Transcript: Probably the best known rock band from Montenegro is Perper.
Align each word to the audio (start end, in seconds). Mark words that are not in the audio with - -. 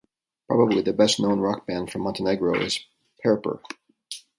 Probably 0.47 0.81
the 0.81 0.93
best 0.93 1.19
known 1.19 1.41
rock 1.41 1.67
band 1.67 1.91
from 1.91 2.01
Montenegro 2.01 2.59
is 2.59 2.79
Perper. 3.23 3.59